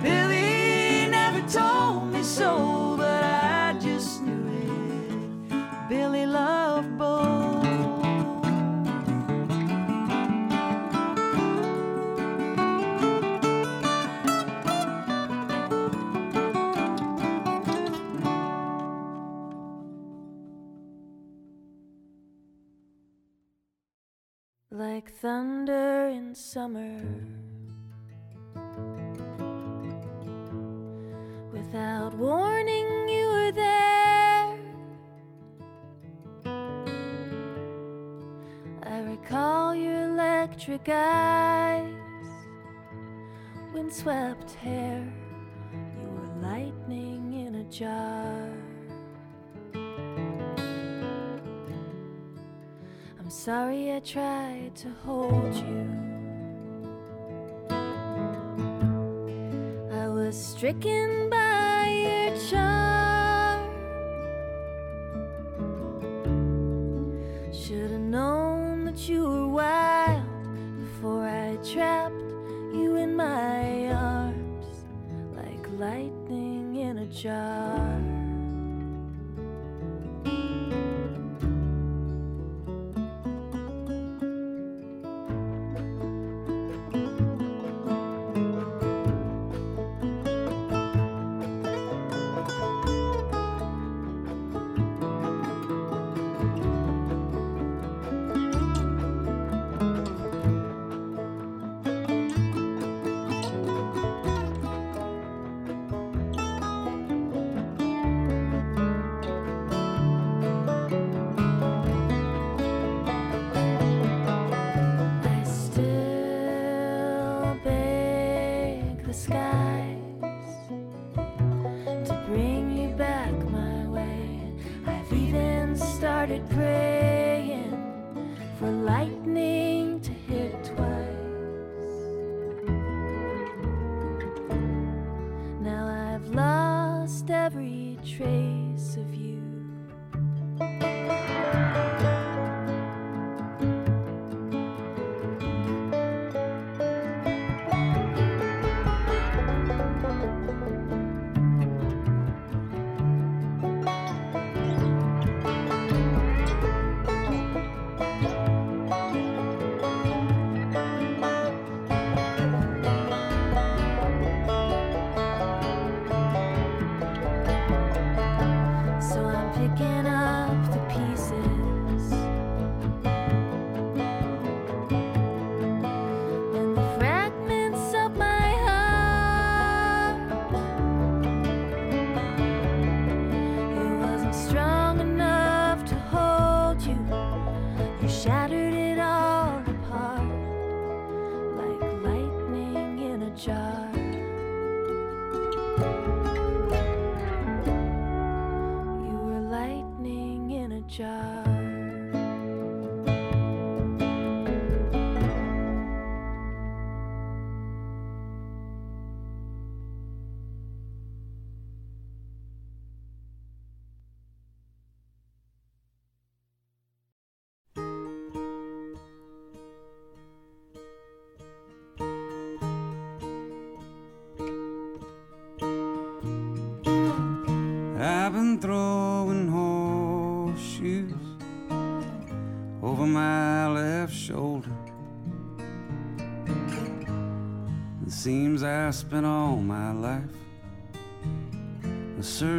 [0.02, 2.75] Billy never told me so,
[24.96, 26.98] like thunder in summer.
[31.52, 34.58] Without warning, you were there.
[38.84, 41.92] I recall your electric eyes,
[43.74, 45.06] windswept hair.
[46.00, 48.55] You were lightning in a jar.
[53.26, 55.90] I'm sorry I tried to hold you.
[59.90, 63.68] I was stricken by your charm.
[67.52, 70.22] Should have known that you were wild
[70.78, 72.14] before I trapped
[72.78, 74.84] you in my arms
[75.34, 78.05] like lightning in a jar.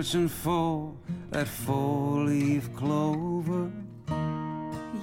[0.07, 0.93] Searching for
[1.31, 3.69] that four leaf clover.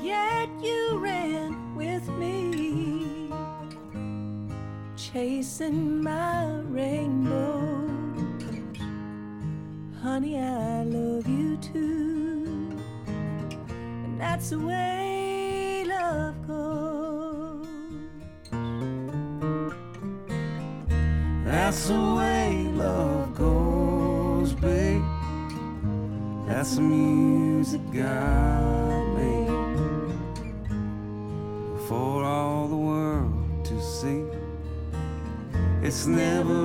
[0.02, 3.30] Yet you ran with me,
[4.96, 7.86] chasing my rainbow.
[10.02, 12.72] Honey, I love you too,
[13.06, 17.66] and that's the way love goes.
[21.44, 23.23] That's the way love
[26.64, 29.48] That's the music God made
[31.86, 34.24] for all the world to see.
[35.82, 36.63] It's never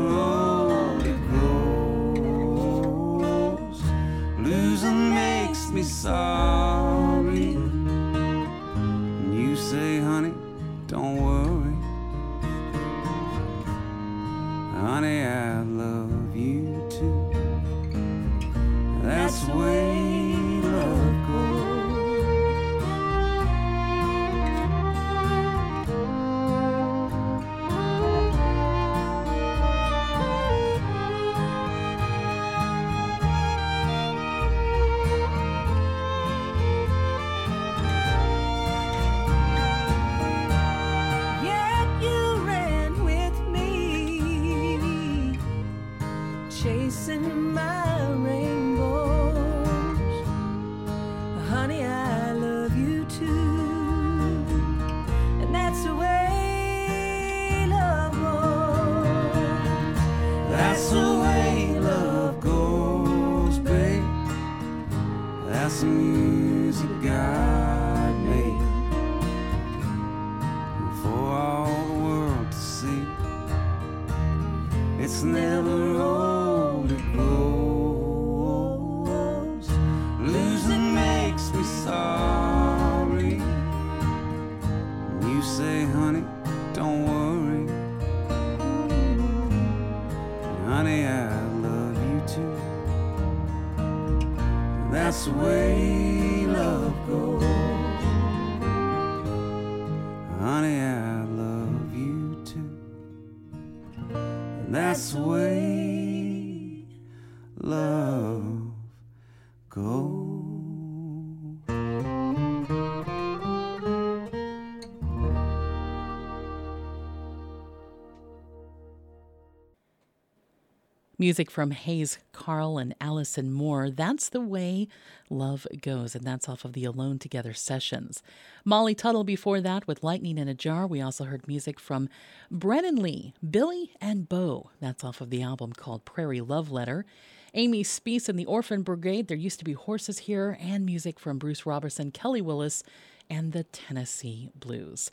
[121.30, 123.91] Music from Hayes Carll and Allison Moorer.
[123.91, 124.88] That's the way
[125.30, 128.23] love goes, and that's off of the Alone Together sessions.
[128.65, 130.88] Molly Tuttle before that with Lightning in a Jar.
[130.88, 132.10] We also heard music from
[132.49, 134.72] Brennen Leigh, Billy and Bo.
[134.80, 137.06] That's off of the album called Prairie Love Letter.
[137.53, 139.27] Amy Speace and the Orphan Brigade.
[139.27, 142.81] There used to be horses here, and music from Bruce Robison, Kelly Willis,
[143.30, 145.11] and the Tennessee Blues.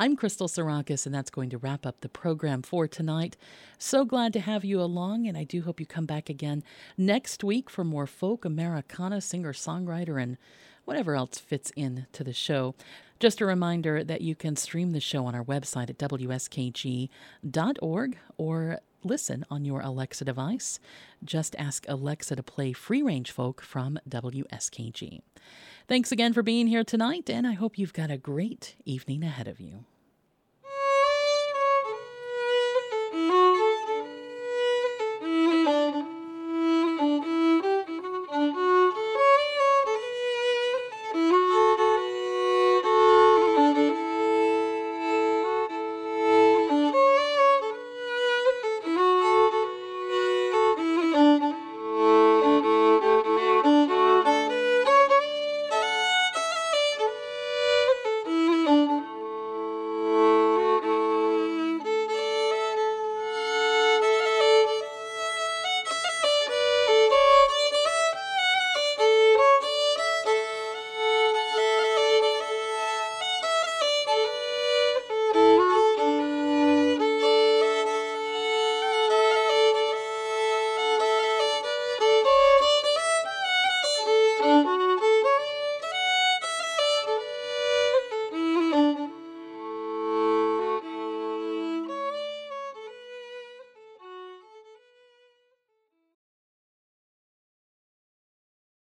[0.00, 3.36] I'm Crystal Sarakas, and that's going to wrap up the program for tonight.
[3.78, 6.62] So glad to have you along, and I do hope you come back again
[6.96, 10.38] next week for more folk Americana, singer songwriter, and
[10.84, 12.74] whatever else fits into the show.
[13.20, 17.08] Just a reminder that you can stream the show on our website at wskg.org
[18.36, 20.78] or listen on your Alexa device.
[21.24, 25.20] Just ask Alexa to play Free Range Folk from WSKG.
[25.88, 29.48] Thanks again for being here tonight, and I hope you've got a great evening ahead
[29.48, 29.86] of you.